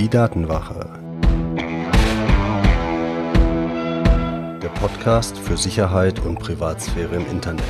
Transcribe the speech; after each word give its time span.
Die 0.00 0.08
Datenwache. 0.08 0.88
Der 4.62 4.70
Podcast 4.80 5.36
für 5.36 5.58
Sicherheit 5.58 6.20
und 6.20 6.38
Privatsphäre 6.38 7.16
im 7.16 7.26
Internet. 7.26 7.66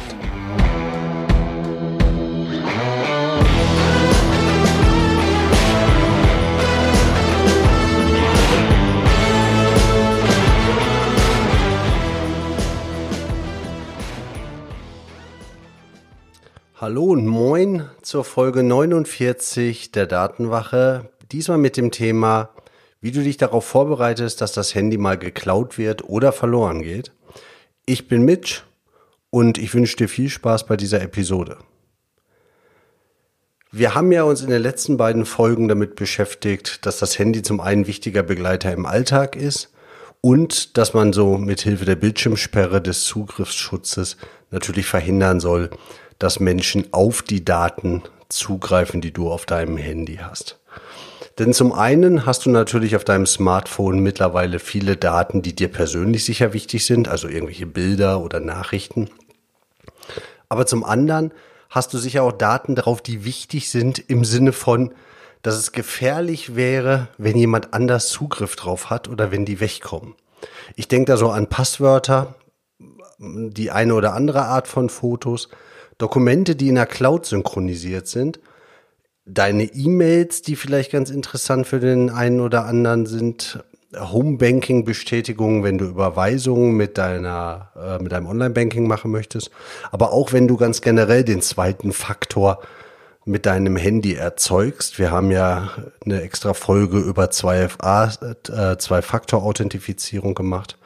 Hallo 16.77 17.07
und 17.07 17.27
moin 17.27 17.87
zur 18.03 18.23
Folge 18.23 18.63
49 18.63 19.91
der 19.91 20.07
Datenwache. 20.07 21.11
Diesmal 21.33 21.59
mit 21.59 21.77
dem 21.77 21.91
Thema, 21.91 22.51
wie 23.01 23.13
du 23.13 23.23
dich 23.23 23.37
darauf 23.37 23.65
vorbereitest, 23.65 24.41
dass 24.41 24.53
das 24.53 24.75
Handy 24.75 24.99
mal 24.99 25.17
geklaut 25.17 25.79
wird 25.79 26.05
oder 26.05 26.33
verloren 26.33 26.83
geht. 26.83 27.13
Ich 27.87 28.09
bin 28.09 28.25
Mitch 28.25 28.63
und 29.31 29.59
ich 29.59 29.73
wünsche 29.73 29.97
dir 29.97 30.09
viel 30.09 30.29
Spaß 30.29 30.67
bei 30.67 30.77
dieser 30.77 31.01
Episode. 31.01 31.59
Wir 33.73 33.95
haben 33.95 34.11
ja 34.11 34.25
uns 34.25 34.43
in 34.43 34.51
den 34.51 34.61
letzten 34.61 34.97
beiden 34.97 35.25
Folgen 35.25 35.69
damit 35.69 35.95
beschäftigt, 35.95 36.85
dass 36.85 36.99
das 36.99 37.19
Handy 37.19 37.43
zum 37.43 37.61
einen 37.61 37.87
wichtiger 37.87 38.25
Begleiter 38.25 38.73
im 38.73 38.85
Alltag 38.85 39.37
ist 39.37 39.73
und 40.21 40.77
dass 40.77 40.93
man 40.93 41.13
so 41.13 41.39
mit 41.39 41.61
Hilfe 41.61 41.85
der 41.85 41.95
Bildschirmsperre 41.95 42.83
des 42.83 43.05
Zugriffsschutzes 43.05 44.17
natürlich 44.51 44.87
verhindern 44.87 45.39
soll, 45.39 45.71
dass 46.19 46.41
Menschen 46.41 46.93
auf 46.93 47.23
die 47.23 47.45
Daten 47.45 48.03
zugreifen, 48.29 49.01
die 49.01 49.13
du 49.13 49.31
auf 49.31 49.47
deinem 49.47 49.77
Handy 49.77 50.17
hast. 50.17 50.60
Denn 51.39 51.53
zum 51.55 51.73
einen 51.73 52.27
hast 52.27 52.45
du 52.45 52.51
natürlich 52.51 52.97
auf 52.97 53.05
deinem 53.05 53.27
Smartphone 53.27 54.01
mittlerweile 54.01 54.59
viele 54.59 54.97
Daten, 54.97 55.43
die 55.43 55.55
dir 55.55 55.69
persönlich 55.69 56.25
sicher 56.25 56.53
wichtig 56.53 56.85
sind, 56.85 57.09
also 57.09 57.29
irgendwelche 57.29 57.67
Bilder 57.67 58.21
oder 58.21 58.41
Nachrichten. 58.41 59.09
Aber 60.49 60.67
zum 60.67 60.85
anderen 60.85 61.33
hast 61.71 61.95
du 61.95 61.99
sicher 61.99 62.25
auch 62.25 62.33
Daten 62.33 62.75
darauf, 62.75 63.01
die 63.01 63.25
wichtig 63.25 63.71
sind 63.71 63.99
im 63.99 64.25
Sinne 64.25 64.53
von, 64.53 64.93
dass 65.43 65.55
es 65.55 65.73
gefährlich 65.73 66.57
wäre, 66.57 67.09
wenn 67.17 67.37
jemand 67.37 67.73
anders 67.73 68.09
Zugriff 68.09 68.57
drauf 68.57 68.91
hat 68.91 69.09
oder 69.09 69.31
wenn 69.31 69.45
die 69.45 69.61
wegkommen. 69.61 70.15
Ich 70.77 70.89
denke 70.89 71.13
da 71.13 71.17
so 71.17 71.31
an 71.31 71.47
Passwörter, 71.47 72.35
die 73.19 73.71
eine 73.71 73.95
oder 73.95 74.15
andere 74.15 74.45
Art 74.45 74.67
von 74.69 74.91
Fotos, 74.91 75.49
Dokumente, 75.99 76.57
die 76.57 76.69
in 76.69 76.75
der 76.77 76.87
Cloud 76.87 77.27
synchronisiert 77.27 78.09
sind, 78.09 78.41
deine 79.35 79.65
E-Mails, 79.65 80.43
die 80.43 80.57
vielleicht 80.57 80.93
ganz 80.93 81.11
interessant 81.11 81.67
für 81.67 81.81
den 81.81 82.11
einen 82.11 82.41
oder 82.41 82.65
anderen 82.67 83.07
sind, 83.07 83.63
Homebanking-Bestätigungen, 83.97 85.65
wenn 85.65 85.79
du 85.79 85.87
Überweisungen 85.87 86.77
mit 86.77 86.97
deiner, 86.97 87.71
äh, 87.77 88.03
mit 88.03 88.13
deinem 88.13 88.27
Online-Banking 88.27 88.87
machen 88.87 89.11
möchtest, 89.11 89.51
aber 89.91 90.13
auch 90.13 90.33
wenn 90.33 90.47
du 90.47 90.57
ganz 90.57 90.81
generell 90.81 91.25
den 91.25 91.43
zweiten 91.43 91.93
Faktor 91.93 92.61
mit 93.25 93.47
deinem 93.47 93.77
Handy 93.77 94.15
erzeugst. 94.15 94.99
Wir 94.99 95.11
haben 95.11 95.31
ja 95.31 95.71
eine 96.05 96.23
extra 96.23 96.55
Folge 96.55 96.99
über 96.99 97.31
2FA, 97.31 98.11
äh, 98.49 98.79
Zwei-Faktor-Authentifizierung 98.79 100.35
gemacht. 100.35 100.79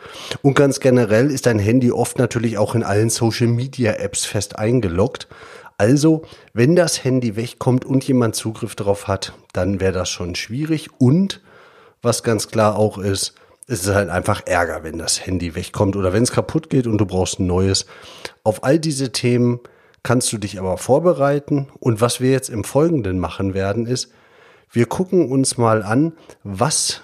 Und 0.42 0.55
ganz 0.55 0.81
generell 0.81 1.31
ist 1.31 1.47
dein 1.47 1.61
Handy 1.61 1.92
oft 1.92 2.19
natürlich 2.19 2.59
auch 2.59 2.75
in 2.75 2.83
allen 2.83 3.09
Social-Media-Apps 3.09 4.25
fest 4.25 4.59
eingeloggt. 4.59 5.28
Also, 5.77 6.22
wenn 6.53 6.77
das 6.77 7.03
Handy 7.03 7.36
wegkommt 7.36 7.84
und 7.84 8.06
jemand 8.06 8.36
Zugriff 8.36 8.75
darauf 8.75 9.08
hat, 9.08 9.33
dann 9.53 9.81
wäre 9.81 9.92
das 9.92 10.08
schon 10.08 10.34
schwierig. 10.34 10.89
Und 10.98 11.41
was 12.03 12.22
ganz 12.22 12.48
klar 12.48 12.77
auch 12.77 12.98
ist, 12.98 13.34
es 13.66 13.86
ist 13.86 13.94
halt 13.94 14.11
einfach 14.11 14.42
Ärger, 14.47 14.84
wenn 14.84 14.98
das 14.98 15.25
Handy 15.27 15.55
wegkommt 15.55 15.97
oder 15.97 16.12
wenn 16.12 16.22
es 16.22 16.33
kaputt 16.33 16.69
geht 16.71 16.87
und 16.87 16.99
du 16.99 17.06
brauchst 17.06 17.41
ein 17.41 17.47
neues. 17.47 17.87
Auf 18.43 18.62
all 18.62 18.78
diese 18.78 19.10
Themen 19.10 19.60
kannst 20.03 20.32
du 20.32 20.38
dich 20.38 20.59
aber 20.59 20.76
vorbereiten. 20.76 21.69
Und 21.81 22.00
was 22.00 22.20
wir 22.20 22.31
jetzt 22.31 22.50
im 22.50 22.62
Folgenden 22.62 23.19
machen 23.19 23.54
werden, 23.54 23.87
ist, 23.87 24.12
wir 24.70 24.87
gucken 24.87 25.31
uns 25.31 25.56
mal 25.56 25.82
an, 25.82 26.12
was 26.43 27.00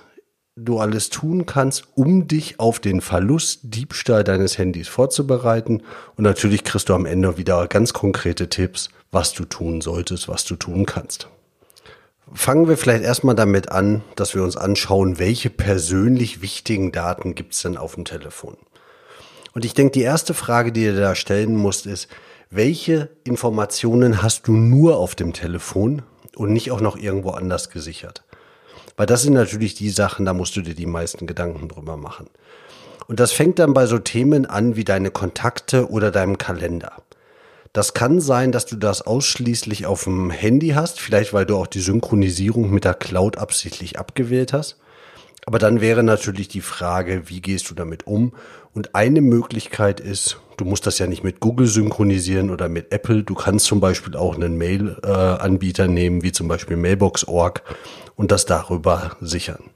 du 0.64 0.78
alles 0.78 1.10
tun 1.10 1.46
kannst, 1.46 1.84
um 1.94 2.28
dich 2.28 2.60
auf 2.60 2.80
den 2.80 3.00
Verlust, 3.00 3.60
Diebstahl 3.62 4.24
deines 4.24 4.58
Handys 4.58 4.88
vorzubereiten. 4.88 5.82
Und 6.16 6.24
natürlich 6.24 6.64
kriegst 6.64 6.88
du 6.88 6.94
am 6.94 7.06
Ende 7.06 7.36
wieder 7.36 7.66
ganz 7.66 7.92
konkrete 7.92 8.48
Tipps, 8.48 8.90
was 9.10 9.32
du 9.32 9.44
tun 9.44 9.80
solltest, 9.80 10.28
was 10.28 10.44
du 10.44 10.56
tun 10.56 10.86
kannst. 10.86 11.28
Fangen 12.32 12.68
wir 12.68 12.76
vielleicht 12.76 13.02
erstmal 13.02 13.34
damit 13.34 13.72
an, 13.72 14.02
dass 14.14 14.34
wir 14.34 14.44
uns 14.44 14.56
anschauen, 14.56 15.18
welche 15.18 15.50
persönlich 15.50 16.42
wichtigen 16.42 16.92
Daten 16.92 17.34
gibt 17.34 17.54
es 17.54 17.62
denn 17.62 17.76
auf 17.76 17.96
dem 17.96 18.04
Telefon. 18.04 18.56
Und 19.52 19.64
ich 19.64 19.74
denke, 19.74 19.92
die 19.92 20.02
erste 20.02 20.32
Frage, 20.32 20.70
die 20.70 20.84
du 20.84 21.00
da 21.00 21.16
stellen 21.16 21.56
musst, 21.56 21.86
ist, 21.86 22.08
welche 22.50 23.10
Informationen 23.24 24.22
hast 24.22 24.46
du 24.46 24.52
nur 24.52 24.96
auf 24.98 25.14
dem 25.14 25.32
Telefon 25.32 26.02
und 26.36 26.52
nicht 26.52 26.70
auch 26.70 26.80
noch 26.80 26.96
irgendwo 26.96 27.30
anders 27.30 27.70
gesichert? 27.70 28.22
Weil 29.00 29.06
das 29.06 29.22
sind 29.22 29.32
natürlich 29.32 29.72
die 29.72 29.88
Sachen, 29.88 30.26
da 30.26 30.34
musst 30.34 30.56
du 30.56 30.60
dir 30.60 30.74
die 30.74 30.84
meisten 30.84 31.26
Gedanken 31.26 31.68
drüber 31.68 31.96
machen. 31.96 32.26
Und 33.06 33.18
das 33.18 33.32
fängt 33.32 33.58
dann 33.58 33.72
bei 33.72 33.86
so 33.86 33.98
Themen 33.98 34.44
an 34.44 34.76
wie 34.76 34.84
deine 34.84 35.10
Kontakte 35.10 35.88
oder 35.88 36.10
deinem 36.10 36.36
Kalender. 36.36 36.92
Das 37.72 37.94
kann 37.94 38.20
sein, 38.20 38.52
dass 38.52 38.66
du 38.66 38.76
das 38.76 39.00
ausschließlich 39.00 39.86
auf 39.86 40.04
dem 40.04 40.28
Handy 40.28 40.72
hast, 40.72 41.00
vielleicht 41.00 41.32
weil 41.32 41.46
du 41.46 41.56
auch 41.56 41.66
die 41.66 41.80
Synchronisierung 41.80 42.70
mit 42.70 42.84
der 42.84 42.92
Cloud 42.92 43.38
absichtlich 43.38 43.98
abgewählt 43.98 44.52
hast. 44.52 44.76
Aber 45.46 45.58
dann 45.58 45.80
wäre 45.80 46.02
natürlich 46.02 46.48
die 46.48 46.60
Frage, 46.60 47.22
wie 47.26 47.40
gehst 47.40 47.70
du 47.70 47.74
damit 47.74 48.06
um? 48.06 48.32
Und 48.72 48.94
eine 48.94 49.20
Möglichkeit 49.20 49.98
ist, 49.98 50.40
du 50.56 50.64
musst 50.64 50.86
das 50.86 50.98
ja 50.98 51.06
nicht 51.06 51.24
mit 51.24 51.40
Google 51.40 51.66
synchronisieren 51.66 52.50
oder 52.50 52.68
mit 52.68 52.92
Apple. 52.92 53.24
Du 53.24 53.34
kannst 53.34 53.66
zum 53.66 53.80
Beispiel 53.80 54.16
auch 54.16 54.36
einen 54.36 54.56
Mail-Anbieter 54.58 55.88
nehmen, 55.88 56.22
wie 56.22 56.32
zum 56.32 56.46
Beispiel 56.46 56.76
Mailbox.org 56.76 57.62
und 58.14 58.30
das 58.30 58.44
darüber 58.44 59.16
sichern. 59.20 59.70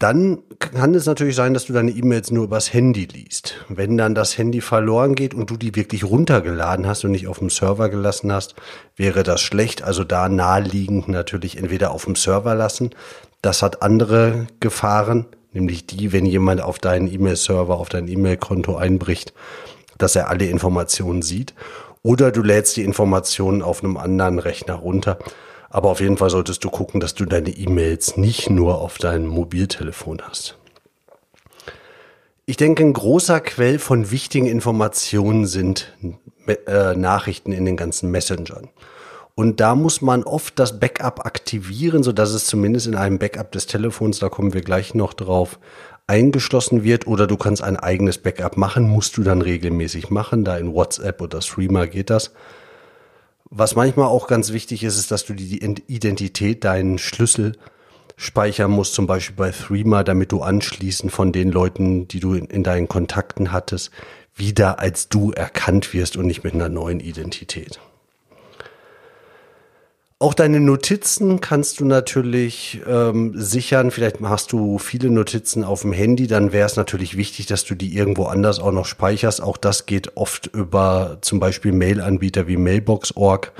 Dann 0.00 0.38
kann 0.58 0.94
es 0.94 1.04
natürlich 1.04 1.36
sein, 1.36 1.52
dass 1.52 1.66
du 1.66 1.74
deine 1.74 1.90
E-Mails 1.90 2.30
nur 2.30 2.44
übers 2.44 2.72
Handy 2.72 3.04
liest. 3.04 3.66
Wenn 3.68 3.98
dann 3.98 4.14
das 4.14 4.38
Handy 4.38 4.62
verloren 4.62 5.14
geht 5.14 5.34
und 5.34 5.50
du 5.50 5.58
die 5.58 5.76
wirklich 5.76 6.04
runtergeladen 6.04 6.86
hast 6.86 7.04
und 7.04 7.10
nicht 7.10 7.28
auf 7.28 7.40
dem 7.40 7.50
Server 7.50 7.90
gelassen 7.90 8.32
hast, 8.32 8.54
wäre 8.96 9.24
das 9.24 9.42
schlecht. 9.42 9.82
Also 9.82 10.02
da 10.02 10.30
naheliegend 10.30 11.08
natürlich 11.08 11.58
entweder 11.58 11.90
auf 11.90 12.06
dem 12.06 12.16
Server 12.16 12.54
lassen. 12.54 12.90
Das 13.42 13.62
hat 13.62 13.82
andere 13.82 14.46
Gefahren, 14.60 15.26
nämlich 15.52 15.86
die, 15.86 16.12
wenn 16.12 16.26
jemand 16.26 16.60
auf 16.60 16.78
deinen 16.78 17.12
E-Mail-Server, 17.12 17.76
auf 17.78 17.88
dein 17.88 18.08
E-Mail-Konto 18.08 18.76
einbricht, 18.76 19.32
dass 19.98 20.16
er 20.16 20.28
alle 20.28 20.46
Informationen 20.46 21.22
sieht. 21.22 21.54
Oder 22.02 22.32
du 22.32 22.42
lädst 22.42 22.76
die 22.76 22.84
Informationen 22.84 23.62
auf 23.62 23.82
einem 23.82 23.96
anderen 23.96 24.38
Rechner 24.38 24.74
runter. 24.74 25.18
Aber 25.68 25.90
auf 25.90 26.00
jeden 26.00 26.16
Fall 26.16 26.30
solltest 26.30 26.64
du 26.64 26.70
gucken, 26.70 27.00
dass 27.00 27.14
du 27.14 27.24
deine 27.24 27.50
E-Mails 27.50 28.16
nicht 28.16 28.50
nur 28.50 28.80
auf 28.80 28.98
deinem 28.98 29.26
Mobiltelefon 29.26 30.20
hast. 30.22 30.58
Ich 32.44 32.56
denke, 32.56 32.82
ein 32.82 32.92
großer 32.92 33.40
Quell 33.40 33.78
von 33.78 34.10
wichtigen 34.10 34.46
Informationen 34.46 35.46
sind 35.46 35.96
äh, 36.66 36.96
Nachrichten 36.96 37.52
in 37.52 37.64
den 37.64 37.76
ganzen 37.76 38.10
Messengern. 38.10 38.68
Und 39.40 39.58
da 39.58 39.74
muss 39.74 40.02
man 40.02 40.22
oft 40.24 40.58
das 40.58 40.78
Backup 40.78 41.24
aktivieren, 41.24 42.02
so 42.02 42.12
dass 42.12 42.34
es 42.34 42.44
zumindest 42.44 42.86
in 42.86 42.94
einem 42.94 43.18
Backup 43.18 43.50
des 43.52 43.64
Telefons, 43.64 44.18
da 44.18 44.28
kommen 44.28 44.52
wir 44.52 44.60
gleich 44.60 44.94
noch 44.94 45.14
drauf, 45.14 45.58
eingeschlossen 46.06 46.84
wird 46.84 47.06
oder 47.06 47.26
du 47.26 47.38
kannst 47.38 47.62
ein 47.62 47.78
eigenes 47.78 48.18
Backup 48.18 48.58
machen, 48.58 48.86
musst 48.86 49.16
du 49.16 49.22
dann 49.22 49.40
regelmäßig 49.40 50.10
machen, 50.10 50.44
da 50.44 50.58
in 50.58 50.74
WhatsApp 50.74 51.22
oder 51.22 51.40
Streamer 51.40 51.86
geht 51.86 52.10
das. 52.10 52.32
Was 53.44 53.76
manchmal 53.76 54.08
auch 54.08 54.26
ganz 54.26 54.52
wichtig 54.52 54.84
ist, 54.84 54.98
ist, 54.98 55.10
dass 55.10 55.24
du 55.24 55.32
die 55.32 55.64
Identität, 55.86 56.62
deinen 56.64 56.98
Schlüssel 56.98 57.56
speichern 58.16 58.70
musst, 58.70 58.92
zum 58.92 59.06
Beispiel 59.06 59.36
bei 59.36 59.52
Threema, 59.52 60.04
damit 60.04 60.32
du 60.32 60.42
anschließend 60.42 61.10
von 61.10 61.32
den 61.32 61.50
Leuten, 61.50 62.06
die 62.08 62.20
du 62.20 62.34
in 62.34 62.62
deinen 62.62 62.88
Kontakten 62.88 63.52
hattest, 63.52 63.90
wieder 64.34 64.80
als 64.80 65.08
du 65.08 65.32
erkannt 65.32 65.94
wirst 65.94 66.18
und 66.18 66.26
nicht 66.26 66.44
mit 66.44 66.52
einer 66.52 66.68
neuen 66.68 67.00
Identität. 67.00 67.80
Auch 70.22 70.34
deine 70.34 70.60
Notizen 70.60 71.40
kannst 71.40 71.80
du 71.80 71.86
natürlich 71.86 72.82
ähm, 72.86 73.32
sichern. 73.34 73.90
Vielleicht 73.90 74.20
hast 74.20 74.52
du 74.52 74.78
viele 74.78 75.08
Notizen 75.08 75.64
auf 75.64 75.80
dem 75.80 75.94
Handy, 75.94 76.26
dann 76.26 76.52
wäre 76.52 76.66
es 76.66 76.76
natürlich 76.76 77.16
wichtig, 77.16 77.46
dass 77.46 77.64
du 77.64 77.74
die 77.74 77.96
irgendwo 77.96 78.24
anders 78.24 78.60
auch 78.60 78.70
noch 78.70 78.84
speicherst. 78.84 79.42
Auch 79.42 79.56
das 79.56 79.86
geht 79.86 80.18
oft 80.18 80.48
über 80.48 81.16
zum 81.22 81.40
Beispiel 81.40 81.72
Mail-Anbieter 81.72 82.46
wie 82.48 82.58
Mailbox.org 82.58 83.52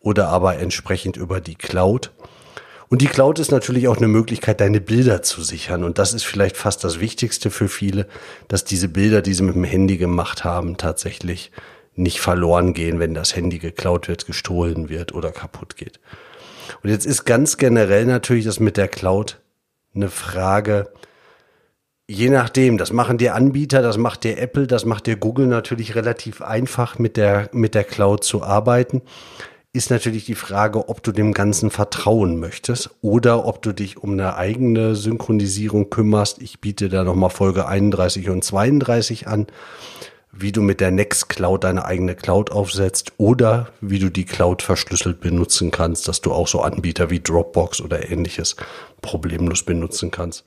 oder 0.00 0.28
aber 0.28 0.56
entsprechend 0.56 1.18
über 1.18 1.42
die 1.42 1.56
Cloud. 1.56 2.10
Und 2.88 3.02
die 3.02 3.06
Cloud 3.06 3.38
ist 3.38 3.50
natürlich 3.50 3.86
auch 3.86 3.98
eine 3.98 4.08
Möglichkeit, 4.08 4.62
deine 4.62 4.80
Bilder 4.80 5.20
zu 5.20 5.42
sichern. 5.42 5.84
Und 5.84 5.98
das 5.98 6.14
ist 6.14 6.24
vielleicht 6.24 6.56
fast 6.56 6.84
das 6.84 7.00
Wichtigste 7.00 7.50
für 7.50 7.68
viele, 7.68 8.06
dass 8.48 8.64
diese 8.64 8.88
Bilder, 8.88 9.20
die 9.20 9.34
sie 9.34 9.42
mit 9.42 9.56
dem 9.56 9.64
Handy 9.64 9.98
gemacht 9.98 10.42
haben, 10.42 10.78
tatsächlich 10.78 11.50
nicht 11.98 12.20
verloren 12.20 12.74
gehen, 12.74 12.98
wenn 12.98 13.14
das 13.14 13.34
Handy 13.34 13.58
geklaut 13.58 14.08
wird, 14.08 14.26
gestohlen 14.26 14.88
wird 14.88 15.14
oder 15.14 15.30
kaputt 15.30 15.76
geht. 15.76 16.00
Und 16.82 16.90
jetzt 16.90 17.06
ist 17.06 17.24
ganz 17.24 17.56
generell 17.56 18.06
natürlich 18.06 18.44
das 18.44 18.60
mit 18.60 18.76
der 18.76 18.88
Cloud 18.88 19.40
eine 19.94 20.08
Frage, 20.08 20.90
je 22.06 22.28
nachdem, 22.28 22.78
das 22.78 22.92
machen 22.92 23.18
dir 23.18 23.34
Anbieter, 23.34 23.82
das 23.82 23.98
macht 23.98 24.24
dir 24.24 24.38
Apple, 24.38 24.66
das 24.66 24.84
macht 24.84 25.06
dir 25.06 25.16
Google 25.16 25.46
natürlich 25.46 25.94
relativ 25.94 26.40
einfach 26.42 26.98
mit 26.98 27.16
der, 27.16 27.48
mit 27.52 27.74
der 27.74 27.84
Cloud 27.84 28.24
zu 28.24 28.42
arbeiten 28.42 29.02
ist 29.72 29.90
natürlich 29.90 30.24
die 30.24 30.34
Frage, 30.34 30.88
ob 30.88 31.02
du 31.02 31.12
dem 31.12 31.32
Ganzen 31.32 31.70
vertrauen 31.70 32.40
möchtest 32.40 32.90
oder 33.02 33.44
ob 33.44 33.62
du 33.62 33.72
dich 33.72 33.98
um 33.98 34.12
eine 34.12 34.34
eigene 34.36 34.96
Synchronisierung 34.96 35.90
kümmerst. 35.90 36.40
Ich 36.40 36.60
biete 36.60 36.88
da 36.88 37.04
nochmal 37.04 37.30
Folge 37.30 37.68
31 37.68 38.30
und 38.30 38.42
32 38.42 39.28
an, 39.28 39.46
wie 40.32 40.52
du 40.52 40.62
mit 40.62 40.80
der 40.80 40.90
Nextcloud 40.90 41.64
deine 41.64 41.84
eigene 41.84 42.14
Cloud 42.14 42.50
aufsetzt 42.50 43.12
oder 43.16 43.70
wie 43.80 43.98
du 43.98 44.10
die 44.10 44.24
Cloud 44.24 44.62
verschlüsselt 44.62 45.20
benutzen 45.20 45.70
kannst, 45.70 46.06
dass 46.06 46.20
du 46.20 46.32
auch 46.32 46.48
so 46.48 46.60
Anbieter 46.60 47.10
wie 47.10 47.20
Dropbox 47.20 47.80
oder 47.80 48.10
ähnliches 48.10 48.56
problemlos 49.00 49.62
benutzen 49.62 50.10
kannst. 50.10 50.44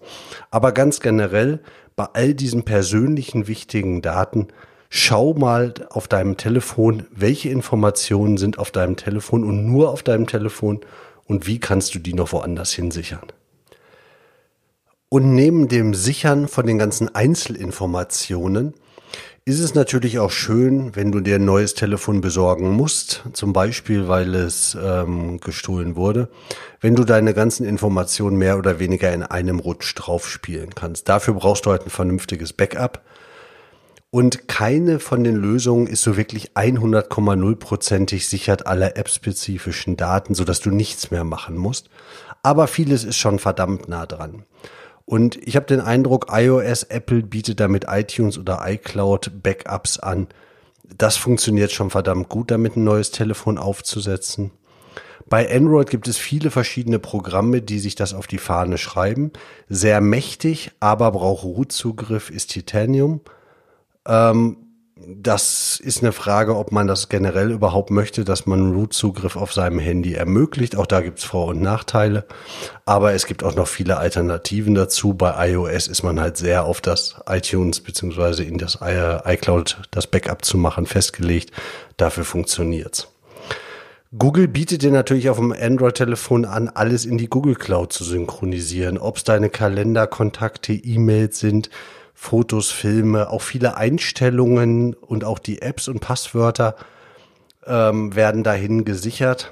Aber 0.52 0.72
ganz 0.72 1.00
generell, 1.00 1.60
bei 1.96 2.06
all 2.14 2.34
diesen 2.34 2.64
persönlichen 2.64 3.48
wichtigen 3.48 4.02
Daten 4.02 4.48
schau 4.90 5.34
mal 5.34 5.74
auf 5.90 6.08
deinem 6.08 6.38
Telefon, 6.38 7.08
welche 7.12 7.50
Informationen 7.50 8.38
sind 8.38 8.60
auf 8.60 8.72
deinem 8.72 8.98
Telefon 8.98 9.44
und 9.44 9.66
nur 9.66 9.90
auf 9.90 10.04
deinem 10.04 10.28
Telefon 10.28 10.82
und 11.26 11.48
wie 11.48 11.60
kannst 11.60 11.96
du 11.96 12.00
die 12.00 12.14
noch 12.14 12.32
woanders 12.34 12.72
hinsichern. 12.72 13.28
Und 15.10 15.34
neben 15.34 15.68
dem 15.68 15.94
Sichern 15.94 16.48
von 16.48 16.66
den 16.66 16.78
ganzen 16.78 17.14
Einzelinformationen 17.14 18.74
ist 19.44 19.60
es 19.60 19.74
natürlich 19.74 20.20
auch 20.20 20.30
schön, 20.30 20.96
wenn 20.96 21.12
du 21.12 21.20
dir 21.20 21.36
ein 21.36 21.46
neues 21.46 21.74
Telefon 21.74 22.22
besorgen 22.22 22.72
musst, 22.72 23.24
zum 23.34 23.54
Beispiel 23.54 24.08
weil 24.08 24.36
es 24.36 24.78
ähm, 24.80 25.40
gestohlen 25.40 25.96
wurde, 25.96 26.30
wenn 26.80 26.96
du 26.96 27.04
deine 27.04 27.34
ganzen 27.34 27.66
Informationen 27.66 28.38
mehr 28.38 28.58
oder 28.60 28.80
weniger 28.80 29.12
in 29.12 29.24
einem 29.24 29.60
Rutsch 29.60 29.96
drauf 29.96 30.30
spielen 30.30 30.76
kannst. 30.76 31.10
Dafür 31.10 31.34
brauchst 31.34 31.66
du 31.66 31.72
halt 31.72 31.88
ein 31.88 31.90
vernünftiges 31.90 32.54
Backup 32.54 33.04
und 34.12 34.48
keine 34.48 35.00
von 35.00 35.24
den 35.24 35.38
Lösungen 35.38 35.88
ist 35.88 36.04
so 36.04 36.18
wirklich 36.18 36.52
100,0%ig 36.52 38.28
sichert 38.28 38.68
alle 38.68 38.96
app-spezifischen 38.96 39.98
Daten, 39.98 40.36
sodass 40.36 40.60
du 40.60 40.70
nichts 40.70 41.10
mehr 41.10 41.24
machen 41.24 41.58
musst. 41.58 41.90
Aber 42.44 42.68
vieles 42.68 43.06
ist 43.06 43.18
schon 43.18 43.40
verdammt 43.40 43.88
nah 43.88 44.06
dran. 44.06 44.44
Und 45.06 45.36
ich 45.48 45.56
habe 45.56 45.66
den 45.66 45.82
Eindruck, 45.82 46.28
iOS, 46.32 46.84
Apple 46.84 47.24
bietet 47.24 47.60
damit 47.60 47.86
iTunes 47.88 48.38
oder 48.38 48.62
iCloud 48.66 49.44
Backups 49.44 50.00
an. 50.00 50.28
Das 50.98 51.18
funktioniert 51.18 51.72
schon 51.72 51.90
verdammt 51.90 52.30
gut, 52.30 52.52
damit 52.52 52.76
ein 52.76 52.84
neues 52.84 53.12
Telefon 53.12 53.58
aufzusetzen. 53.58 54.52
Bei 55.28 55.50
Android 55.54 55.90
gibt 55.90 56.08
es 56.08 56.18
viele 56.18 56.52
verschiedene 56.52 57.00
Programme, 57.00 57.62
die 57.62 57.80
sich 57.80 57.96
das 57.96 58.14
auf 58.14 58.28
die 58.28 58.38
Fahne 58.38 58.78
schreiben. 58.78 59.32
Sehr 59.70 60.02
mächtig, 60.02 60.72
aber 60.80 61.12
braucht 61.12 61.46
Root-Zugriff 61.46 62.30
ist 62.30 62.48
Titanium. 62.48 63.22
Ähm, 64.06 64.58
das 65.08 65.80
ist 65.84 66.02
eine 66.02 66.12
Frage, 66.12 66.56
ob 66.56 66.72
man 66.72 66.88
das 66.88 67.10
generell 67.10 67.52
überhaupt 67.52 67.92
möchte, 67.92 68.24
dass 68.24 68.46
man 68.46 68.74
Root-Zugriff 68.74 69.36
auf 69.36 69.54
seinem 69.54 69.80
Handy 69.80 70.14
ermöglicht. 70.14 70.76
Auch 70.76 70.86
da 70.86 71.02
gibt 71.02 71.20
es 71.20 71.26
Vor- 71.26 71.48
und 71.48 71.62
Nachteile. 71.62 72.26
Aber 72.86 73.14
es 73.14 73.26
gibt 73.26 73.44
auch 73.44 73.56
noch 73.56 73.68
viele 73.68 73.98
Alternativen 73.98 74.76
dazu. 74.76 75.14
Bei 75.14 75.52
iOS 75.52 75.88
ist 75.88 76.04
man 76.04 76.20
halt 76.20 76.38
sehr 76.38 76.66
auf 76.66 76.82
das 76.82 77.16
iTunes 77.28 77.80
beziehungsweise 77.80 78.44
in 78.44 78.58
das 78.58 78.80
iCloud 78.82 79.82
das 79.92 80.08
Backup 80.08 80.46
zu 80.46 80.58
machen 80.58 80.86
festgelegt. 80.86 81.52
Dafür 81.98 82.24
funktioniert's. 82.24 83.08
Google 84.18 84.50
bietet 84.50 84.82
dir 84.82 84.92
natürlich 84.92 85.30
auf 85.30 85.38
dem 85.38 85.54
Android-Telefon 85.54 86.44
an, 86.44 86.68
alles 86.68 87.06
in 87.06 87.18
die 87.18 87.30
Google 87.30 87.56
Cloud 87.56 87.94
zu 87.94 88.04
synchronisieren. 88.04 88.98
Ob 88.98 89.16
es 89.18 89.24
deine 89.24 89.50
Kalender, 89.50 90.06
Kontakte, 90.06 90.74
E-Mails 90.74 91.40
sind, 91.40 91.70
Fotos, 92.14 92.72
Filme, 92.72 93.30
auch 93.30 93.42
viele 93.42 93.78
Einstellungen 93.78 94.94
und 94.94 95.24
auch 95.24 95.40
die 95.40 95.62
Apps 95.62 95.88
und 95.88 96.02
Passwörter 96.02 96.76
ähm, 97.66 98.16
werden 98.16 98.44
dahin 98.44 98.86
gesichert. 98.86 99.52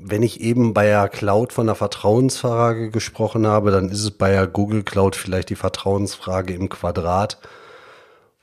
Wenn 0.00 0.22
ich 0.22 0.40
eben 0.40 0.74
bei 0.74 0.86
der 0.86 1.08
Cloud 1.08 1.52
von 1.52 1.66
der 1.66 1.76
Vertrauensfrage 1.76 2.90
gesprochen 2.90 3.46
habe, 3.46 3.70
dann 3.70 3.88
ist 3.88 4.02
es 4.02 4.10
bei 4.10 4.30
der 4.30 4.46
Google 4.46 4.82
Cloud 4.82 5.16
vielleicht 5.16 5.50
die 5.50 5.56
Vertrauensfrage 5.56 6.54
im 6.54 6.68
Quadrat. 6.68 7.38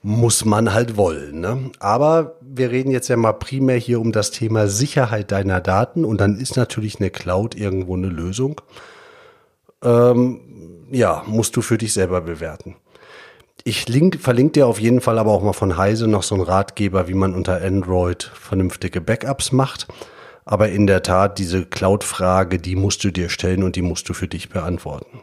Muss 0.03 0.45
man 0.45 0.73
halt 0.73 0.97
wollen. 0.97 1.41
Ne? 1.41 1.71
Aber 1.79 2.37
wir 2.41 2.71
reden 2.71 2.89
jetzt 2.89 3.07
ja 3.07 3.17
mal 3.17 3.33
primär 3.33 3.77
hier 3.77 4.01
um 4.01 4.11
das 4.11 4.31
Thema 4.31 4.67
Sicherheit 4.67 5.31
deiner 5.31 5.61
Daten 5.61 6.05
und 6.05 6.19
dann 6.19 6.39
ist 6.39 6.57
natürlich 6.57 6.99
eine 6.99 7.11
Cloud 7.11 7.53
irgendwo 7.53 7.95
eine 7.95 8.07
Lösung. 8.07 8.61
Ähm, 9.83 10.87
ja, 10.89 11.23
musst 11.27 11.55
du 11.55 11.61
für 11.61 11.77
dich 11.77 11.93
selber 11.93 12.21
bewerten 12.21 12.75
ich 13.63 13.87
link, 13.87 14.19
verlinke 14.19 14.53
dir 14.53 14.67
auf 14.67 14.79
jeden 14.79 15.01
Fall 15.01 15.19
aber 15.19 15.31
auch 15.31 15.43
mal 15.43 15.53
von 15.53 15.77
Heise 15.77 16.07
noch 16.07 16.23
so 16.23 16.35
einen 16.35 16.43
Ratgeber, 16.43 17.07
wie 17.07 17.13
man 17.13 17.35
unter 17.35 17.61
Android 17.61 18.23
vernünftige 18.23 19.01
Backups 19.01 19.51
macht. 19.51 19.87
Aber 20.45 20.69
in 20.69 20.87
der 20.87 21.03
Tat, 21.03 21.37
diese 21.37 21.65
Cloud-Frage, 21.65 22.57
die 22.57 22.75
musst 22.75 23.03
du 23.03 23.11
dir 23.11 23.29
stellen 23.29 23.63
und 23.63 23.75
die 23.75 23.83
musst 23.83 24.09
du 24.09 24.13
für 24.13 24.27
dich 24.27 24.49
beantworten. 24.49 25.19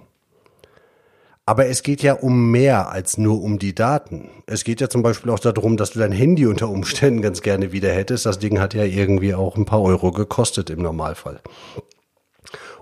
Aber 1.45 1.67
es 1.67 1.83
geht 1.83 2.03
ja 2.03 2.13
um 2.13 2.51
mehr 2.51 2.91
als 2.91 3.17
nur 3.17 3.43
um 3.43 3.59
die 3.59 3.75
Daten. 3.75 4.29
Es 4.47 4.65
geht 4.65 4.83
ja 4.83 4.91
zum 4.91 5.03
Beispiel 5.03 5.31
auch 5.31 5.39
darum, 5.39 5.79
dass 5.79 5.93
du 5.93 5.99
dein 5.99 6.13
Handy 6.13 6.47
unter 6.47 6.69
Umständen 6.69 7.23
ganz 7.23 7.41
gerne 7.41 7.73
wieder 7.73 7.91
hättest. 7.91 8.27
Das 8.27 8.39
Ding 8.39 8.61
hat 8.61 8.75
ja 8.75 8.85
irgendwie 8.85 9.35
auch 9.35 9.57
ein 9.57 9.65
paar 9.65 9.81
Euro 9.81 10.13
gekostet 10.13 10.69
im 10.69 10.83
Normalfall. 10.83 11.41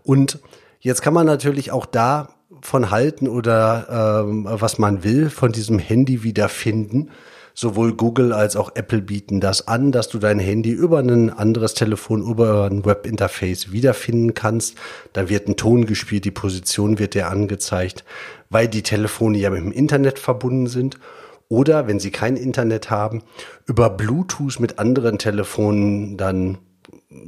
Und 0.03 0.41
jetzt 0.81 1.01
kann 1.01 1.15
man 1.15 1.27
natürlich 1.27 1.71
auch 1.71 1.87
da 1.87 2.36
von 2.67 2.91
halten 2.91 3.29
oder 3.29 4.25
ähm, 4.27 4.47
was 4.49 4.79
man 4.79 5.05
will 5.05 5.31
von 5.31 5.53
diesem 5.53 5.79
Handy 5.79 6.23
wiederfinden. 6.23 7.11
Sowohl 7.55 7.95
Google 7.95 8.35
als 8.35 8.55
auch 8.55 8.73
Apple 8.75 9.01
bieten 9.01 9.41
das 9.41 9.67
an, 9.67 9.91
dass 9.91 10.09
du 10.09 10.19
dein 10.19 10.39
Handy 10.39 10.73
über 10.73 10.99
ein 10.99 11.31
anderes 11.31 11.73
Telefon, 11.73 12.21
über 12.21 12.67
ein 12.67 12.85
Webinterface 12.85 13.73
wiederfinden 13.73 14.35
kannst. 14.35 14.77
Da 15.15 15.31
wird 15.31 15.49
ein 15.49 15.57
Ton 15.57 15.87
gespielt, 15.87 16.27
die 16.27 16.31
Position 16.31 16.99
wird 16.99 17.15
dir 17.15 17.31
angezeigt, 17.31 18.05
weil 18.51 18.69
die 18.69 18.83
Telefone 18.83 19.39
ja 19.39 19.49
mit 19.49 19.61
dem 19.61 19.73
Internet 19.73 20.19
verbunden 20.19 20.67
sind. 20.67 20.99
Oder 21.49 21.87
wenn 21.87 21.99
sie 21.99 22.11
kein 22.11 22.37
Internet 22.37 22.91
haben, 22.91 23.23
über 23.65 23.89
Bluetooth 23.89 24.61
mit 24.61 24.79
anderen 24.79 25.17
Telefonen 25.17 26.19
dann 26.19 26.59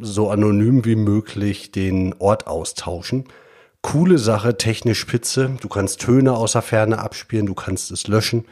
so 0.03 0.29
anonym 0.29 0.85
wie 0.85 0.97
möglich 0.97 1.73
den 1.73 2.15
Ort 2.19 2.47
austauschen 2.47 3.25
coole 3.83 4.19
Sache, 4.19 4.57
technisch 4.57 4.99
spitze. 4.99 5.57
Du 5.61 5.69
kannst 5.69 6.01
Töne 6.01 6.35
außer 6.35 6.63
Ferne 6.63 6.99
abspielen, 6.99 7.47
du 7.47 7.55
kannst 7.55 7.91
es 7.91 8.07
löschen. 8.09 8.45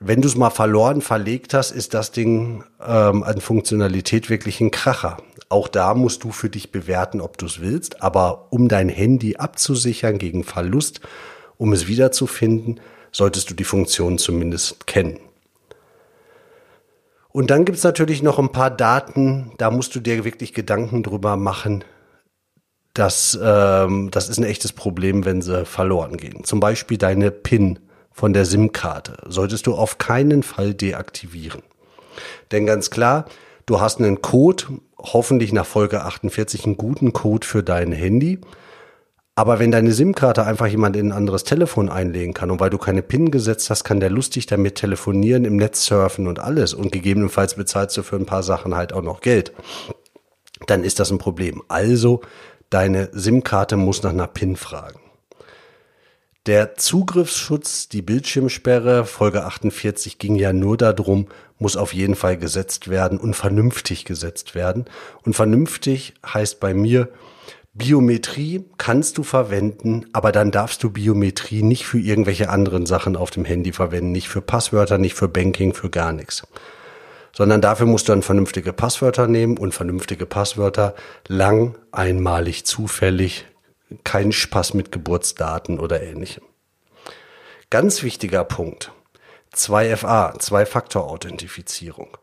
Wenn 0.00 0.20
du 0.20 0.26
es 0.26 0.36
mal 0.36 0.50
verloren, 0.50 1.00
verlegt 1.00 1.54
hast, 1.54 1.70
ist 1.70 1.94
das 1.94 2.10
Ding 2.10 2.64
ähm, 2.84 3.22
an 3.22 3.40
Funktionalität 3.40 4.30
wirklich 4.30 4.60
ein 4.60 4.72
Kracher. 4.72 5.18
Auch 5.48 5.68
da 5.68 5.94
musst 5.94 6.24
du 6.24 6.32
für 6.32 6.50
dich 6.50 6.72
bewerten, 6.72 7.20
ob 7.20 7.38
du 7.38 7.46
es 7.46 7.60
willst. 7.60 8.02
Aber 8.02 8.48
um 8.50 8.68
dein 8.68 8.88
Handy 8.88 9.36
abzusichern 9.36 10.18
gegen 10.18 10.42
Verlust, 10.42 11.00
um 11.56 11.72
es 11.72 11.86
wiederzufinden, 11.86 12.80
solltest 13.12 13.50
du 13.50 13.54
die 13.54 13.64
Funktion 13.64 14.18
zumindest 14.18 14.86
kennen. 14.88 15.20
Und 17.28 17.50
dann 17.50 17.64
gibt's 17.64 17.84
natürlich 17.84 18.22
noch 18.22 18.38
ein 18.38 18.52
paar 18.52 18.70
Daten, 18.70 19.52
da 19.58 19.70
musst 19.70 19.94
du 19.94 20.00
dir 20.00 20.24
wirklich 20.24 20.52
Gedanken 20.52 21.02
drüber 21.02 21.36
machen, 21.36 21.84
das, 22.94 23.38
ähm, 23.42 24.10
das 24.10 24.28
ist 24.28 24.38
ein 24.38 24.44
echtes 24.44 24.72
Problem, 24.72 25.24
wenn 25.24 25.42
sie 25.42 25.64
verloren 25.64 26.16
gehen. 26.16 26.44
Zum 26.44 26.60
Beispiel 26.60 26.98
deine 26.98 27.30
PIN 27.30 27.78
von 28.10 28.32
der 28.32 28.44
SIM-Karte 28.44 29.16
solltest 29.26 29.66
du 29.66 29.74
auf 29.74 29.98
keinen 29.98 30.42
Fall 30.42 30.74
deaktivieren. 30.74 31.62
Denn 32.50 32.66
ganz 32.66 32.90
klar, 32.90 33.24
du 33.64 33.80
hast 33.80 33.98
einen 33.98 34.20
Code, 34.20 34.64
hoffentlich 34.98 35.52
nach 35.52 35.66
Folge 35.66 36.02
48 36.02 36.66
einen 36.66 36.76
guten 36.76 37.12
Code 37.14 37.46
für 37.46 37.62
dein 37.62 37.92
Handy. 37.92 38.38
Aber 39.34 39.58
wenn 39.58 39.70
deine 39.70 39.92
SIM-Karte 39.92 40.44
einfach 40.44 40.66
jemand 40.66 40.94
in 40.94 41.08
ein 41.08 41.16
anderes 41.16 41.44
Telefon 41.44 41.88
einlegen 41.88 42.34
kann 42.34 42.50
und 42.50 42.60
weil 42.60 42.68
du 42.68 42.76
keine 42.76 43.00
PIN 43.00 43.30
gesetzt 43.30 43.70
hast, 43.70 43.82
kann 43.82 43.98
der 43.98 44.10
lustig 44.10 44.44
damit 44.44 44.74
telefonieren, 44.74 45.46
im 45.46 45.56
Netz 45.56 45.86
surfen 45.86 46.26
und 46.26 46.38
alles 46.38 46.74
und 46.74 46.92
gegebenenfalls 46.92 47.54
bezahlst 47.54 47.96
du 47.96 48.02
für 48.02 48.16
ein 48.16 48.26
paar 48.26 48.42
Sachen 48.42 48.74
halt 48.74 48.92
auch 48.92 49.00
noch 49.00 49.22
Geld. 49.22 49.52
Dann 50.66 50.84
ist 50.84 51.00
das 51.00 51.10
ein 51.10 51.16
Problem. 51.16 51.62
Also 51.68 52.20
Deine 52.72 53.10
SIM-Karte 53.12 53.76
muss 53.76 54.02
nach 54.02 54.12
einer 54.12 54.26
PIN 54.26 54.56
fragen. 54.56 54.98
Der 56.46 56.74
Zugriffsschutz, 56.74 57.90
die 57.90 58.00
Bildschirmsperre, 58.00 59.04
Folge 59.04 59.44
48 59.44 60.18
ging 60.18 60.36
ja 60.36 60.54
nur 60.54 60.78
darum, 60.78 61.26
muss 61.58 61.76
auf 61.76 61.92
jeden 61.92 62.14
Fall 62.14 62.38
gesetzt 62.38 62.88
werden 62.88 63.18
und 63.18 63.36
vernünftig 63.36 64.06
gesetzt 64.06 64.54
werden. 64.54 64.86
Und 65.22 65.36
vernünftig 65.36 66.14
heißt 66.26 66.60
bei 66.60 66.72
mir, 66.72 67.10
Biometrie 67.74 68.64
kannst 68.78 69.18
du 69.18 69.22
verwenden, 69.22 70.06
aber 70.14 70.32
dann 70.32 70.50
darfst 70.50 70.82
du 70.82 70.88
Biometrie 70.88 71.62
nicht 71.62 71.84
für 71.84 72.00
irgendwelche 72.00 72.48
anderen 72.48 72.86
Sachen 72.86 73.16
auf 73.16 73.30
dem 73.30 73.44
Handy 73.44 73.72
verwenden, 73.72 74.12
nicht 74.12 74.30
für 74.30 74.40
Passwörter, 74.40 74.96
nicht 74.96 75.14
für 75.14 75.28
Banking, 75.28 75.74
für 75.74 75.90
gar 75.90 76.14
nichts. 76.14 76.42
Sondern 77.34 77.60
dafür 77.60 77.86
musst 77.86 78.08
du 78.08 78.12
dann 78.12 78.22
vernünftige 78.22 78.72
Passwörter 78.72 79.26
nehmen 79.26 79.58
und 79.58 79.72
vernünftige 79.72 80.26
Passwörter 80.26 80.94
lang, 81.28 81.76
einmalig, 81.90 82.64
zufällig, 82.66 83.46
kein 84.04 84.32
Spaß 84.32 84.74
mit 84.74 84.92
Geburtsdaten 84.92 85.78
oder 85.78 86.02
ähnlichem. 86.02 86.44
Ganz 87.70 88.02
wichtiger 88.02 88.44
Punkt. 88.44 88.92
2FA, 89.54 90.38
Zwei-Faktor-Authentifizierung. 90.38 92.16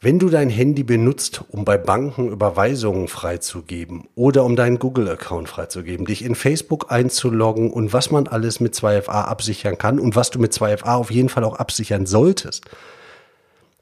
Wenn 0.00 0.18
du 0.18 0.28
dein 0.28 0.50
Handy 0.50 0.82
benutzt, 0.82 1.42
um 1.48 1.64
bei 1.64 1.78
Banken 1.78 2.28
Überweisungen 2.28 3.08
freizugeben 3.08 4.08
oder 4.14 4.44
um 4.44 4.54
deinen 4.54 4.78
Google-Account 4.78 5.48
freizugeben, 5.48 6.04
dich 6.04 6.22
in 6.22 6.34
Facebook 6.34 6.92
einzuloggen 6.92 7.70
und 7.70 7.94
was 7.94 8.10
man 8.10 8.26
alles 8.26 8.60
mit 8.60 8.74
2FA 8.74 9.24
absichern 9.24 9.78
kann 9.78 9.98
und 9.98 10.14
was 10.14 10.30
du 10.30 10.38
mit 10.38 10.52
2FA 10.52 10.96
auf 10.96 11.10
jeden 11.10 11.30
Fall 11.30 11.44
auch 11.44 11.56
absichern 11.56 12.04
solltest, 12.04 12.66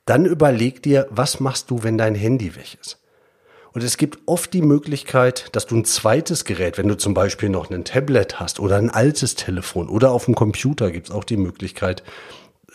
dann 0.04 0.26
überleg 0.26 0.82
dir, 0.82 1.06
was 1.10 1.40
machst 1.40 1.70
du, 1.70 1.82
wenn 1.82 1.98
dein 1.98 2.14
Handy 2.14 2.56
weg 2.56 2.76
ist. 2.80 2.98
Und 3.72 3.82
es 3.82 3.96
gibt 3.96 4.18
oft 4.26 4.52
die 4.52 4.62
Möglichkeit, 4.62 5.48
dass 5.56 5.66
du 5.66 5.76
ein 5.76 5.84
zweites 5.84 6.44
Gerät, 6.44 6.78
wenn 6.78 6.86
du 6.86 6.96
zum 6.96 7.12
Beispiel 7.12 7.48
noch 7.48 7.70
ein 7.70 7.84
Tablet 7.84 8.38
hast 8.38 8.60
oder 8.60 8.76
ein 8.76 8.90
altes 8.90 9.34
Telefon 9.34 9.88
oder 9.88 10.12
auf 10.12 10.26
dem 10.26 10.36
Computer 10.36 10.92
gibt 10.92 11.08
es 11.08 11.14
auch 11.14 11.24
die 11.24 11.36
Möglichkeit, 11.36 12.04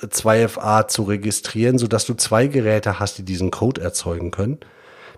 2FA 0.01 0.87
zu 0.87 1.03
registrieren, 1.03 1.77
sodass 1.77 2.05
du 2.05 2.15
zwei 2.15 2.47
Geräte 2.47 2.99
hast, 2.99 3.17
die 3.17 3.23
diesen 3.23 3.51
Code 3.51 3.81
erzeugen 3.81 4.31
können. 4.31 4.59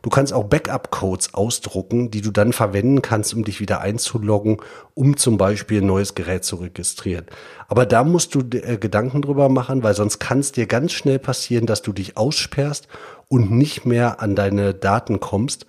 Du 0.02 0.10
kannst 0.10 0.34
auch 0.34 0.46
Backup-Codes 0.46 1.34
ausdrucken, 1.36 2.10
die 2.10 2.22
du 2.22 2.32
dann 2.32 2.54
verwenden 2.54 3.02
kannst, 3.02 3.34
um 3.34 3.44
dich 3.44 3.60
wieder 3.60 3.82
einzuloggen, 3.82 4.58
um 4.96 5.16
zum 5.16 5.38
Beispiel 5.38 5.82
ein 5.82 5.88
neues 5.88 6.16
Gerät 6.16 6.44
zu 6.44 6.56
registrieren. 6.56 7.26
Aber 7.68 7.86
da 7.86 8.04
musst 8.04 8.34
du 8.34 8.40
äh, 8.40 8.78
Gedanken 8.78 9.22
drüber 9.22 9.48
machen, 9.50 9.84
weil 9.84 9.94
sonst 9.94 10.20
kann 10.20 10.40
es 10.40 10.52
dir 10.52 10.66
ganz 10.66 10.92
schnell 10.94 11.20
passieren, 11.20 11.68
dass 11.68 11.84
du 11.84 11.94
dich 11.94 12.18
aussperrst 12.18 12.88
und 13.28 13.52
nicht 13.52 13.86
mehr 13.86 14.22
an 14.22 14.36
deine 14.36 14.74
Daten 14.74 15.20
kommst, 15.20 15.68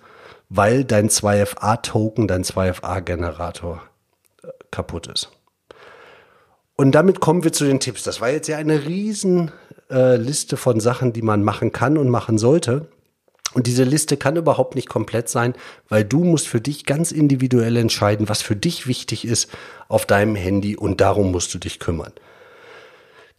weil 0.49 0.83
dein 0.83 1.09
2FA-Token, 1.09 2.27
dein 2.27 2.43
2FA-Generator 2.43 3.81
äh, 4.43 4.47
kaputt 4.71 5.07
ist. 5.07 5.29
Und 6.75 6.93
damit 6.93 7.19
kommen 7.19 7.43
wir 7.43 7.53
zu 7.53 7.65
den 7.65 7.79
Tipps. 7.79 8.01
Das 8.01 8.19
war 8.19 8.31
jetzt 8.31 8.47
ja 8.47 8.57
eine 8.57 8.85
riesen 8.85 9.51
äh, 9.91 10.15
Liste 10.15 10.57
von 10.57 10.79
Sachen, 10.79 11.13
die 11.13 11.21
man 11.21 11.43
machen 11.43 11.71
kann 11.71 11.99
und 11.99 12.09
machen 12.09 12.39
sollte. 12.39 12.87
Und 13.53 13.67
diese 13.67 13.83
Liste 13.83 14.17
kann 14.17 14.35
überhaupt 14.35 14.75
nicht 14.75 14.89
komplett 14.89 15.29
sein, 15.29 15.53
weil 15.89 16.03
du 16.03 16.23
musst 16.23 16.47
für 16.47 16.61
dich 16.61 16.85
ganz 16.85 17.11
individuell 17.11 17.77
entscheiden, 17.77 18.29
was 18.29 18.41
für 18.41 18.55
dich 18.55 18.87
wichtig 18.87 19.25
ist 19.25 19.49
auf 19.87 20.05
deinem 20.05 20.35
Handy 20.35 20.75
und 20.75 21.01
darum 21.01 21.31
musst 21.31 21.53
du 21.53 21.59
dich 21.59 21.79
kümmern. 21.79 22.13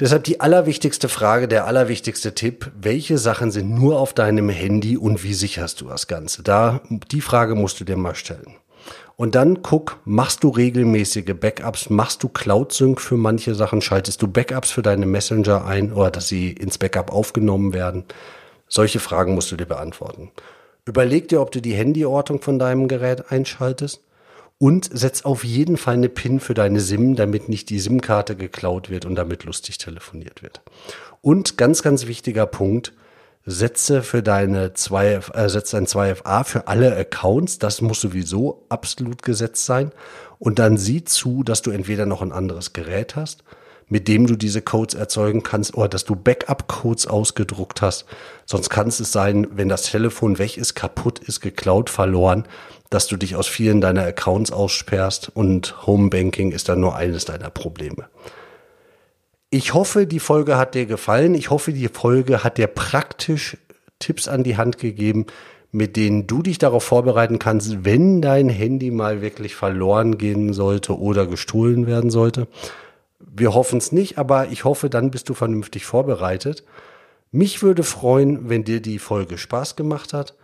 Deshalb 0.01 0.25
die 0.25 0.41
allerwichtigste 0.41 1.09
Frage, 1.09 1.47
der 1.47 1.67
allerwichtigste 1.67 2.35
Tipp, 2.35 2.73
welche 2.81 3.17
Sachen 3.17 3.53
sind 3.53 3.71
nur 3.71 4.01
auf 4.01 4.13
deinem 4.13 4.49
Handy 4.49 4.97
und 4.97 5.23
wie 5.23 5.35
sicherst 5.35 5.81
du 5.81 5.89
das 5.89 6.09
Ganze? 6.09 6.43
Da, 6.43 6.81
die 7.13 7.21
Frage 7.21 7.55
musst 7.55 7.79
du 7.79 7.85
dir 7.85 7.97
mal 7.97 8.17
stellen. 8.17 8.57
Und 9.17 9.37
dann 9.37 9.63
guck, 9.63 9.99
machst 10.05 10.43
du 10.43 10.49
regelmäßige 10.49 11.35
Backups, 11.39 11.91
machst 11.91 12.25
du 12.25 12.29
Cloud 12.29 12.73
Sync 12.73 13.01
für 13.01 13.17
manche 13.17 13.55
Sachen, 13.55 13.81
schaltest 13.81 14.21
du 14.21 14.27
Backups 14.27 14.73
für 14.73 14.83
deine 14.83 15.07
Messenger 15.07 15.65
ein 15.65 15.93
oder 15.93 16.11
dass 16.11 16.27
sie 16.27 16.51
ins 16.51 16.79
Backup 16.79 17.13
aufgenommen 17.13 17.73
werden. 17.73 18.05
Solche 18.69 19.01
Fragen 19.01 19.35
musst 19.35 19.53
du 19.53 19.57
dir 19.57 19.67
beantworten. 19.67 20.31
Überleg 20.85 21.29
dir, 21.29 21.41
ob 21.41 21.51
du 21.51 21.61
die 21.61 21.77
Handyortung 21.77 22.43
von 22.43 22.59
deinem 22.59 22.89
Gerät 22.89 23.31
einschaltest 23.31 24.03
und 24.59 24.89
setz 24.93 25.23
auf 25.23 25.45
jeden 25.45 25.77
Fall 25.77 25.95
eine 25.95 26.09
PIN 26.09 26.41
für 26.41 26.55
deine 26.55 26.81
SIM, 26.81 27.17
damit 27.17 27.49
nicht 27.49 27.71
die 27.71 27.81
SIM-Karte 27.81 28.37
geklaut 28.37 28.91
wird 28.91 29.05
und 29.05 29.15
damit 29.15 29.45
lustig 29.45 29.79
telefoniert 29.79 30.43
wird. 30.43 30.63
Und 31.23 31.57
ganz, 31.57 31.83
ganz 31.83 32.07
wichtiger 32.07 32.47
Punkt, 32.47 32.93
setze 33.47 34.03
für 34.03 34.23
deine 34.23 34.75
2, 34.75 35.21
äh, 35.35 35.49
setze 35.49 35.77
ein 35.77 35.87
2FA 35.87 36.45
für 36.45 36.69
alle 36.69 36.97
Accounts. 36.97 37.59
Das 37.59 37.81
muss 37.81 38.01
sowieso 38.01 38.65
absolut 38.69 39.23
gesetzt 39.23 39.67
sein. 39.67 39.93
Und 40.39 40.59
dann 40.59 40.77
sieh 40.77 41.05
zu, 41.05 41.43
dass 41.43 41.63
du 41.63 41.71
entweder 41.71 42.07
noch 42.07 42.23
ein 42.23 42.33
anderes 42.33 42.73
Gerät 42.73 43.17
hast, 43.17 43.45
mit 43.89 44.09
dem 44.09 44.27
du 44.27 44.37
diese 44.37 44.63
Codes 44.63 44.95
erzeugen 44.95 45.43
kannst, 45.43 45.75
oder 45.75 45.89
dass 45.89 46.05
du 46.05 46.17
Backup-Codes 46.17 47.07
ausgedruckt 47.07 47.83
hast. 47.83 48.07
Sonst 48.47 48.71
kann 48.71 48.89
es 48.89 48.99
sein, 48.99 49.47
wenn 49.53 49.69
das 49.69 49.83
Telefon 49.83 50.39
weg 50.39 50.57
ist, 50.57 50.75
kaputt 50.75 51.19
ist, 51.19 51.41
geklaut, 51.41 51.91
verloren, 51.91 52.45
dass 52.91 53.07
du 53.07 53.17
dich 53.17 53.37
aus 53.37 53.47
vielen 53.47 53.81
deiner 53.81 54.05
Accounts 54.05 54.53
aussperrst 54.53 55.31
und 55.35 55.87
Homebanking 55.87 56.53
ist 56.53 56.69
dann 56.69 56.81
nur 56.81 56.97
eines 56.97 57.25
deiner 57.25 57.51
Probleme. 57.51 58.09
Ich 59.51 59.73
hoffe, 59.73 60.07
die 60.07 60.21
Folge 60.21 60.57
hat 60.57 60.75
dir 60.75 60.87
gefallen. 60.87 61.35
Ich 61.35 61.51
hoffe, 61.51 61.73
die 61.73 61.89
Folge 61.89 62.43
hat 62.43 62.59
dir 62.59 62.67
praktisch 62.67 63.57
Tipps 64.01 64.27
an 64.27 64.43
die 64.43 64.57
Hand 64.57 64.79
gegeben, 64.79 65.27
mit 65.71 65.97
denen 65.97 66.27
du 66.27 66.43
dich 66.43 66.59
darauf 66.59 66.85
vorbereiten 66.85 67.39
kannst, 67.39 67.85
wenn 67.85 68.23
dein 68.23 68.49
Handy 68.49 68.91
mal 68.91 69.23
wirklich 69.23 69.55
verloren 69.55 70.19
gehen 70.19 70.53
sollte 70.53 70.99
oder 70.99 71.27
gestohlen 71.27 71.87
werden 71.87 72.11
sollte. 72.11 72.47
Wir 73.33 73.55
hoffen 73.55 73.79
es 73.79 73.93
nicht, 73.93 74.19
aber 74.19 74.49
ich 74.49 74.65
hoffe, 74.65 74.91
dann 74.91 75.11
bist 75.11 75.29
du 75.29 75.35
vernünftig 75.35 75.87
vorbereitet. 75.87 76.65
Mich 77.31 77.63
würde 77.63 77.83
freuen, 77.83 78.49
wenn 78.49 78.65
dir 78.65 78.81
die 78.81 78.99
Folge 78.99 79.39
Spaß 79.39 79.77
gemacht 79.77 80.13
hat. 80.13 80.35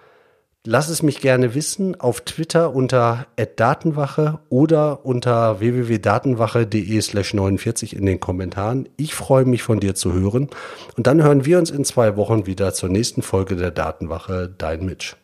Lass 0.66 0.90
es 0.90 1.02
mich 1.02 1.20
gerne 1.22 1.54
wissen 1.54 1.99
auf 1.99 2.20
Twitter 2.20 2.75
unter 2.75 3.26
@datenwache 3.56 4.40
oder 4.50 5.06
unter 5.06 5.58
www.datenwache.de 5.60 7.00
slash 7.00 7.32
49 7.32 7.96
in 7.96 8.04
den 8.04 8.20
Kommentaren. 8.20 8.87
Ich 8.99 9.14
freue 9.14 9.46
mich 9.46 9.62
von 9.62 9.80
dir 9.80 9.94
zu 9.94 10.12
hören 10.12 10.50
und 10.99 11.06
dann 11.06 11.22
hören 11.22 11.46
wir 11.46 11.58
uns 11.58 11.70
in 11.70 11.87
zwei 11.87 12.16
Wochen 12.16 12.44
wieder 12.44 12.75
zur 12.75 12.90
nächsten 12.90 13.22
Folge 13.22 13.56
der 13.56 13.70
Datenwache. 13.70 14.54
Dein 14.58 14.84
Mitch. 14.84 15.16